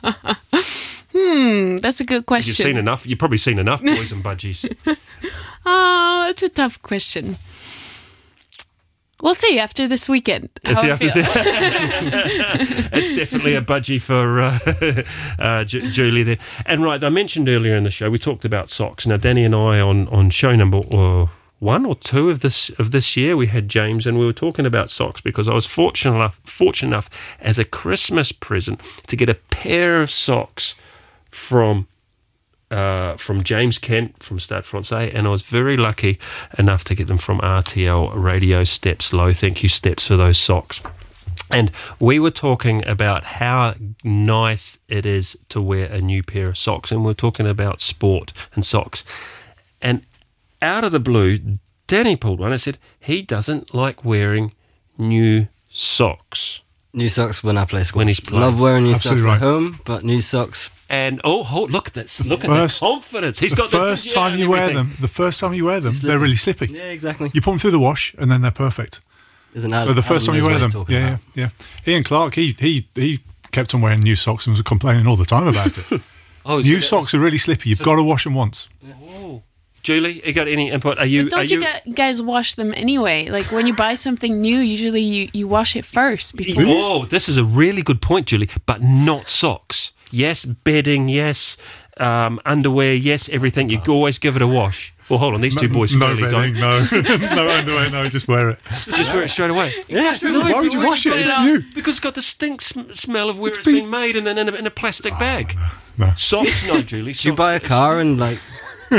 [1.15, 2.51] Hmm, that's a good question.
[2.51, 3.07] You've seen enough.
[3.07, 4.65] You've probably seen enough boys and budgies.
[5.65, 7.39] Oh, that's a tough question.
[9.23, 10.49] We'll see after this weekend.
[10.65, 11.25] how See, after feel.
[12.93, 14.59] it's definitely a budgie for uh,
[15.39, 16.39] uh, Ju- Julie there.
[16.67, 19.07] And right, I mentioned earlier in the show we talked about socks.
[19.07, 21.29] Now, Danny and I on on show number uh,
[21.61, 24.67] one or two of this of this year we had James and we were talking
[24.67, 27.09] about socks because I was fortunate enough fortunate enough
[27.41, 30.75] as a Christmas present to get a pair of socks
[31.33, 31.89] from
[32.71, 36.19] uh, from James Kent from Stade Francais, and I was very lucky
[36.59, 39.33] enough to get them from RTL Radio Steps Low.
[39.33, 40.81] Thank you, Steps, for those socks.
[41.51, 46.57] And we were talking about how nice it is to wear a new pair of
[46.57, 49.05] socks, and we are talking about sport and socks.
[49.83, 50.07] And
[50.63, 54.55] out of the blue, Danny pulled one and said he doesn't like wearing
[54.97, 56.63] new socks.
[56.95, 57.99] New socks when I play squash.
[57.99, 58.43] When he's playing.
[58.43, 59.37] Love wearing new Absolutely socks right.
[59.37, 60.71] at home, but new socks.
[60.93, 62.23] And oh, oh look at this!
[62.23, 63.39] Look First- at the confidence.
[63.39, 65.81] He's the got first the, yeah, time you wear them, the first time you wear
[65.81, 66.67] them, they're really slippy.
[66.71, 67.31] Yeah, exactly.
[67.33, 69.01] You put them through the wash, and then they're perfect.
[69.55, 71.49] Isn't so the first time you wear them, yeah, yeah,
[71.87, 71.93] yeah.
[71.95, 73.21] Ian Clark, he he he
[73.53, 76.03] kept on wearing new socks and was complaining all the time about it.
[76.45, 77.71] Oh, new that socks are really slippy.
[77.71, 78.69] You've got to wash them once.
[78.85, 79.45] Oh.
[79.83, 80.99] Julie, you got any input?
[80.99, 81.25] Are you?
[81.25, 81.95] But don't are you, you?
[81.95, 83.29] guys wash them anyway?
[83.31, 86.63] Like when you buy something new, usually you, you wash it first before.
[86.67, 88.49] oh, this is a really good point, Julie.
[88.67, 89.93] But not socks.
[90.11, 91.09] Yes, bedding.
[91.09, 91.57] Yes,
[91.99, 93.29] Um, underwear, yes.
[93.29, 93.69] Everything.
[93.71, 94.95] You always give it a wash.
[95.09, 95.41] Well, hold on.
[95.41, 96.93] These two boys no clearly bedding, don't.
[96.93, 98.59] no, no underwear, no, just wear it.
[98.87, 99.73] Just wear it straight away.
[99.89, 100.17] Yeah.
[100.23, 101.11] Why would you because wash it?
[101.11, 101.63] got It's a- new.
[101.75, 104.27] Because it's got the stink sm- smell of where It's it's been- been made in,
[104.27, 105.57] a- in, a, in a plastic bag.
[105.99, 106.13] No.
[106.17, 107.13] Socks, no, Julie.
[107.13, 108.39] Did you buy a car and like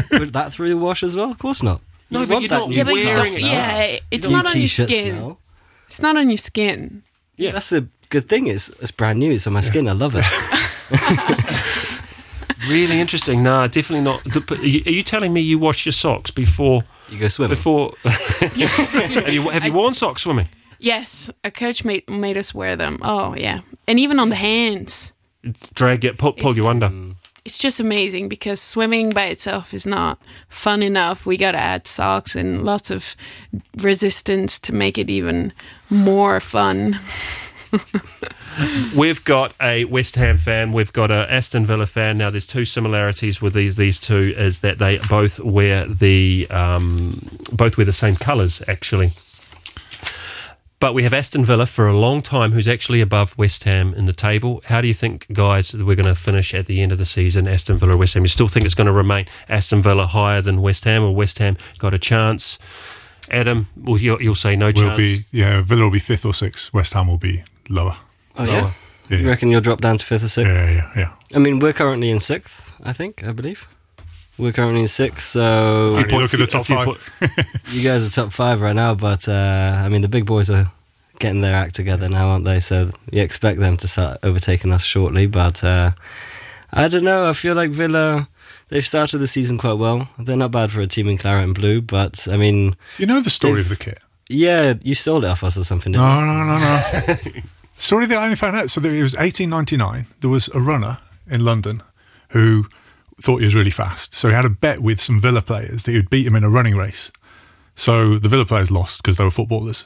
[0.02, 1.32] put that through the wash as well?
[1.32, 1.82] Of course not.
[2.10, 3.42] No, You but you're that not new Yeah, but wearing don't, it.
[3.42, 5.16] yeah, it's New not on your skin.
[5.16, 5.40] smell.
[5.88, 7.04] It's not on your skin.
[7.38, 7.52] Yeah.
[7.52, 8.48] That's the good thing.
[8.48, 9.32] It's it's brand new.
[9.32, 9.88] It's on my skin.
[9.88, 10.26] I love it.
[12.70, 13.44] Really interesting.
[13.44, 14.24] No, definitely not.
[14.24, 14.42] The,
[14.88, 16.86] are you telling me you wash your socks before?
[17.10, 17.56] You go swimming.
[17.58, 18.58] Before have
[19.34, 20.48] you have you worn socks swimming?
[20.80, 23.00] Yes, a coach made made us wear them.
[23.02, 25.12] Oh yeah, and even on the hands.
[25.74, 26.88] Drag it, pull, pull you It's- under.
[26.88, 27.16] Mm.
[27.46, 31.26] It's just amazing because swimming by itself is not fun enough.
[31.26, 33.18] We got to add socks and lots of
[33.78, 35.52] resistance to make it even
[35.90, 37.00] more fun.
[38.96, 40.72] We've got a West Ham fan.
[40.72, 42.18] We've got a Aston Villa fan.
[42.18, 47.40] Now, there's two similarities with these these two is that they both wear the um,
[47.52, 49.14] both wear the same colours actually.
[50.84, 54.06] But we have Aston Villa for a long time, who's actually above West Ham in
[54.06, 54.62] the table.
[54.66, 57.06] How do you think, guys, that we're going to finish at the end of the
[57.06, 57.48] season?
[57.48, 58.24] Aston Villa, or West Ham.
[58.24, 61.40] You still think it's going to remain Aston Villa higher than West Ham, or West
[61.40, 62.60] Ham got a chance?
[63.32, 64.82] Adam, well, you'll, you'll say no chance.
[64.82, 65.26] Will chance.
[65.32, 65.62] be yeah.
[65.62, 66.74] Villa will be fifth or sixth.
[66.74, 67.96] West Ham will be lower.
[68.36, 68.74] oh yeah.
[69.10, 70.52] Yeah, You reckon you'll drop down to fifth or sixth?
[70.52, 70.92] yeah, yeah.
[70.98, 71.14] yeah.
[71.34, 72.74] I mean, we're currently in sixth.
[72.84, 73.26] I think.
[73.26, 73.70] I believe.
[74.38, 76.86] We're currently in sixth, so If you look at the top five.
[76.88, 78.96] put- you guys are top five right now.
[78.96, 80.72] But uh, I mean, the big boys are
[81.20, 82.60] getting their act together now, aren't they?
[82.60, 85.28] So you expect them to start overtaking us shortly.
[85.28, 85.92] But uh,
[86.72, 87.30] I don't know.
[87.30, 88.28] I feel like Villa.
[88.70, 90.10] They've started the season quite well.
[90.18, 93.20] They're not bad for a team in claret and blue, but I mean, You know
[93.22, 94.00] the story of the kit?
[94.30, 97.16] yeah, you stole it off us or something, didn't No, no, no, no.
[97.76, 98.72] story that I only found out.
[98.72, 100.08] So there, it was 1899.
[100.22, 100.98] There was a runner
[101.30, 101.84] in London
[102.30, 102.66] who
[103.22, 104.18] thought he was really fast.
[104.18, 106.44] So he had a bet with some Villa players that he would beat him in
[106.44, 107.12] a running race.
[107.76, 109.86] So the Villa players lost because they were footballers,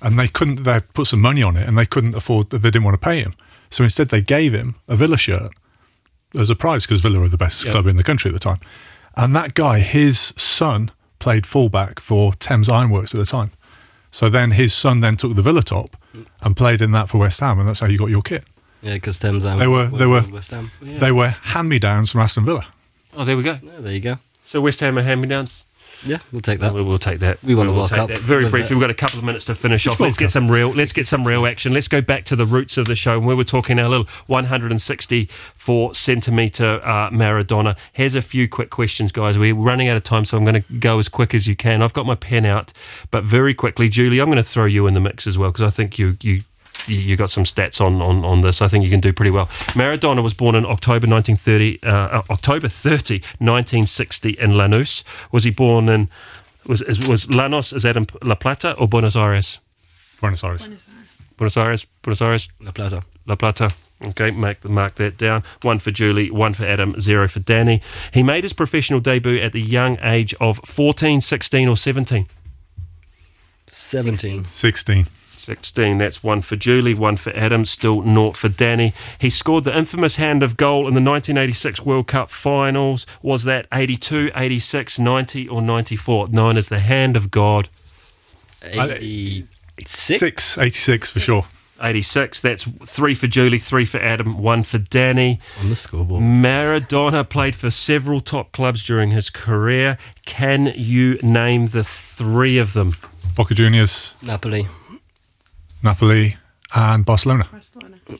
[0.00, 0.64] and they couldn't.
[0.64, 2.50] They put some money on it, and they couldn't afford.
[2.50, 3.34] That they didn't want to pay him.
[3.70, 5.50] So instead, they gave him a Villa shirt
[6.38, 7.72] as a prize because Villa were the best Yeah.
[7.72, 8.60] club in the country at the time.
[9.16, 13.52] And that guy, his son, played fullback for Thames Ironworks at the time.
[14.10, 16.26] So then his son then took the Villa top mm.
[16.42, 18.44] and played in that for West Ham, and that's how you got your kit.
[18.82, 20.70] Yeah, because Thames Ham They were- was they were- West Ham.
[20.80, 22.66] They were hand me downs from Aston Villa.
[23.16, 23.58] oh, there we go.
[23.62, 24.18] Yeah, there you go.
[24.42, 25.64] So West Ham are hand-me-downs.
[26.04, 26.74] Yeah, we'll take that.
[26.74, 27.38] We'll, we'll take that.
[27.44, 28.18] We won the will World Cup that.
[28.18, 30.00] Very briefly, we've got a couple of minutes to finish off.
[30.00, 30.70] Let's get some real.
[30.70, 31.72] Let's get some real action.
[31.72, 33.18] Let's go back to the roots of the show.
[33.18, 37.76] And we were talking our little 164 centimeter uh, Maradona.
[37.92, 39.38] Here's a few quick questions, guys.
[39.38, 41.82] We're running out of time, so I'm going to go as quick as you can.
[41.82, 42.72] I've got my pen out,
[43.10, 45.62] but very quickly, Julie, I'm going to throw you in the mix as well because
[45.66, 46.42] I think you you.
[46.86, 48.60] You you got some stats on, on, on this.
[48.60, 49.46] I think you can do pretty well.
[49.74, 55.04] Maradona was born in October 1930, uh, uh, October 30, 1960 in Lanús.
[55.30, 56.08] Was he born in
[56.66, 59.60] was is- was Lanús is that in La Plata or Buenos Aires?
[60.20, 60.68] Buenos Aires.
[61.36, 63.02] Buenos Aires, Buenos Aires, La Plata.
[63.26, 63.70] La Plata.
[64.04, 65.44] Okay, mark, mark that down.
[65.62, 67.80] One for Julie, one for Adam, zero for Danny.
[68.12, 72.26] He made his professional debut at the young age of 14, 16, or 17.
[73.70, 74.44] 17.
[74.44, 74.44] 16.
[74.44, 75.06] 16.
[75.46, 78.92] That's one for Julie, one for Adam, still naught for Danny.
[79.18, 83.06] He scored the infamous hand of goal in the 1986 World Cup finals.
[83.22, 86.28] Was that 82, 86, 90, or 94?
[86.28, 87.68] Known as the hand of God.
[88.62, 89.48] 86?
[89.86, 91.42] Six, 86 for sure.
[91.80, 92.40] 86.
[92.40, 95.40] That's three for Julie, three for Adam, one for Danny.
[95.60, 96.22] On the scoreboard.
[96.22, 99.98] Maradona played for several top clubs during his career.
[100.24, 102.96] Can you name the three of them?
[103.34, 104.68] Boca Juniors, Napoli.
[105.82, 106.36] Napoli,
[106.74, 107.48] and Barcelona.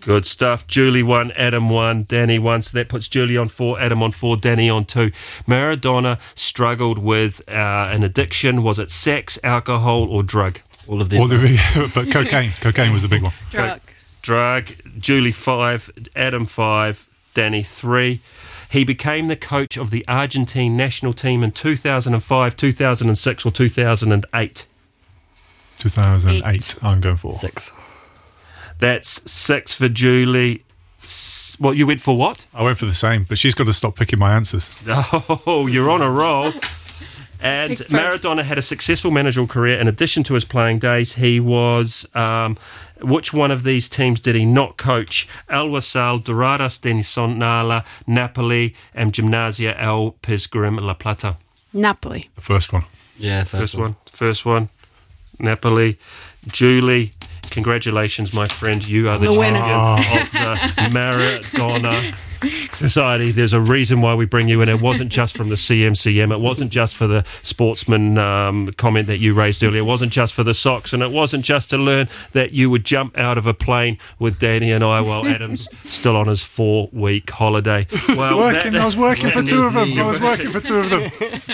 [0.00, 0.66] Good stuff.
[0.66, 2.62] Julie one, Adam one, Danny one.
[2.62, 5.10] So that puts Julie on four, Adam on four, Danny on two.
[5.46, 8.62] Maradona struggled with uh, an addiction.
[8.62, 10.60] Was it sex, alcohol, or drug?
[10.86, 11.18] All of the.
[11.18, 12.52] All the, but cocaine.
[12.60, 13.32] Cocaine was the big one.
[13.50, 13.80] Drug.
[14.20, 14.66] Drug.
[14.98, 18.20] Julie five, Adam five, Danny three.
[18.70, 24.66] He became the coach of the Argentine national team in 2005, 2006, or 2008.
[25.82, 26.76] 2008, Eight.
[26.82, 27.34] I'm going for.
[27.34, 27.72] Six.
[28.78, 30.64] That's six for Julie.
[31.02, 32.16] S- What you went for?
[32.16, 32.46] What?
[32.54, 34.70] I went for the same, but she's got to stop picking my answers.
[35.46, 36.52] Oh, you're on a roll.
[37.44, 37.90] And Pick first.
[38.24, 39.78] Maradona had a successful managerial career.
[39.80, 42.06] In addition to his playing days, he was.
[42.14, 42.56] Um,
[43.00, 45.26] which one of these teams did he not coach?
[45.48, 51.36] Al Wasl, Dorados de Sinaloa, Napoli, and Gimnasia y Esgrima La Plata.
[51.72, 52.30] Napoli.
[52.36, 52.84] The first one.
[53.18, 53.96] Yeah, first, First one.
[54.12, 54.68] First one.
[55.42, 55.98] Napoli.
[56.46, 57.12] Julie,
[57.50, 58.82] congratulations, my friend.
[58.84, 59.60] You are the, The winner.
[59.62, 59.96] Oh.
[59.98, 62.14] of the Maradona
[62.72, 64.68] Society, there's a reason why we bring you in.
[64.68, 66.32] It wasn't just from the CMCM.
[66.32, 69.80] It wasn't just for the sportsman um, comment that you raised earlier.
[69.80, 72.84] It wasn't just for the socks, and it wasn't just to learn that you would
[72.84, 77.30] jump out of a plane with Danny and I while Adam's still on his four-week
[77.30, 77.86] holiday.
[78.12, 79.98] Well, working, that- I was working for two of them.
[79.98, 81.10] I was working for two of them.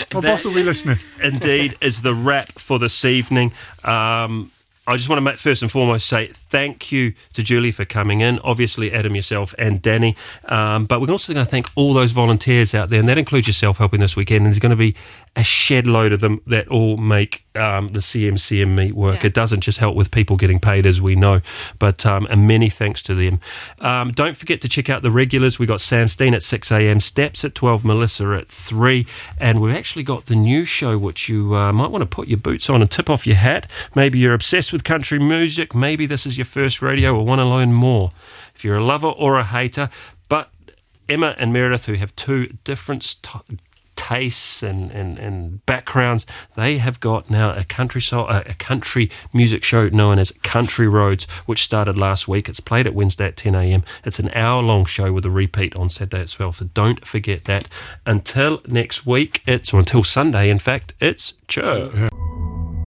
[0.13, 0.97] My boss will be listening.
[1.21, 3.53] indeed is the wrap for this evening.
[3.85, 4.51] Um,
[4.89, 8.39] I just want to first and foremost say thank you to Julie for coming in,
[8.39, 10.15] obviously Adam, yourself, and Danny.
[10.45, 13.45] Um, but we're also going to thank all those volunteers out there, and that includes
[13.45, 14.37] yourself helping this weekend.
[14.37, 14.95] And there's going to be
[15.35, 19.21] a shed load of them that all make um, the CMCM meet work.
[19.21, 19.27] Yeah.
[19.27, 21.41] It doesn't just help with people getting paid, as we know,
[21.77, 23.39] but um, and many thanks to them.
[23.79, 25.59] Um, don't forget to check out the regulars.
[25.59, 29.05] We got Sam Steen at 6 a.m., Steps at 12, Melissa at 3,
[29.39, 32.39] and we've actually got the new show which you uh, might want to put your
[32.39, 33.69] boots on and tip off your hat.
[33.93, 35.75] Maybe you're obsessed with country music.
[35.75, 38.11] Maybe this is your first radio or want to learn more.
[38.55, 39.89] If you're a lover or a hater,
[40.27, 40.51] but
[41.07, 43.59] Emma and Meredith, who have two different st-
[43.95, 46.25] tastes and, and, and backgrounds,
[46.55, 50.87] they have got now a country so, a, a country music show known as Country
[50.87, 52.47] Roads, which started last week.
[52.47, 53.83] It's played at Wednesday at 10 a.m.
[54.05, 56.53] It's an hour long show with a repeat on Saturday as well.
[56.53, 57.67] So don't forget that.
[58.05, 62.08] Until next week, it's or until Sunday, in fact, it's church.